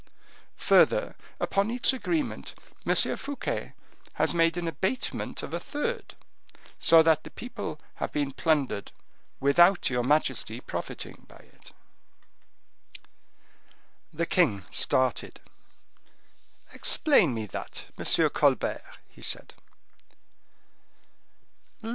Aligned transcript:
Further, 0.57 1.15
upon 1.39 1.69
each 1.69 1.93
agreement 1.93 2.55
M. 2.87 2.95
Fouquet 3.15 3.73
has 4.13 4.33
made 4.33 4.57
an 4.57 4.67
abatement 4.67 5.43
of 5.43 5.53
a 5.53 5.59
third, 5.59 6.15
so 6.79 7.03
that 7.03 7.23
the 7.23 7.29
people 7.29 7.79
have 7.97 8.11
been 8.11 8.31
plundered, 8.31 8.91
without 9.39 9.91
your 9.91 10.01
majesty 10.03 10.59
profiting 10.59 11.25
by 11.27 11.35
it." 11.37 11.71
The 14.11 14.25
king 14.25 14.65
started. 14.71 15.39
"Explain 16.73 17.35
me 17.35 17.45
that, 17.45 17.85
M. 17.95 18.29
Colbert," 18.31 18.81
he 19.07 19.21
said. 19.21 19.53